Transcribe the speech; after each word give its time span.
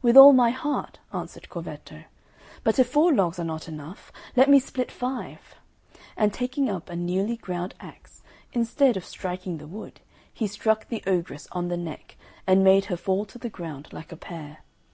"With 0.00 0.16
all 0.16 0.32
my 0.32 0.50
heart," 0.50 1.00
answered 1.12 1.48
Corvetto, 1.48 2.04
"but 2.62 2.78
if 2.78 2.88
four 2.90 3.12
logs 3.12 3.40
are 3.40 3.44
not 3.44 3.66
enow, 3.66 3.96
let 4.36 4.48
me 4.48 4.60
split 4.60 4.92
five." 4.92 5.56
And 6.16 6.32
taking 6.32 6.70
up 6.70 6.88
a 6.88 6.94
newly 6.94 7.36
ground 7.36 7.74
axe, 7.80 8.22
instead 8.52 8.96
of 8.96 9.04
striking 9.04 9.58
the 9.58 9.66
wood, 9.66 9.98
he 10.32 10.46
struck 10.46 10.86
the 10.86 11.02
ogress 11.04 11.48
on 11.50 11.66
the 11.66 11.76
neck, 11.76 12.16
and 12.46 12.62
made 12.62 12.84
her 12.84 12.96
fall 12.96 13.24
to 13.24 13.38
the 13.38 13.50
ground 13.50 13.88
like 13.90 14.12
a 14.12 14.16
pear. 14.16 14.58